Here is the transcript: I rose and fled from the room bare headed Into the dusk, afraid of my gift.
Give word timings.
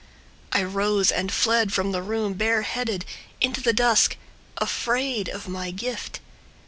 I 0.51 0.63
rose 0.63 1.11
and 1.11 1.31
fled 1.31 1.71
from 1.73 1.91
the 1.91 2.01
room 2.01 2.33
bare 2.33 2.63
headed 2.63 3.05
Into 3.39 3.61
the 3.61 3.71
dusk, 3.71 4.17
afraid 4.57 5.29
of 5.29 5.47
my 5.47 5.69
gift. 5.69 6.21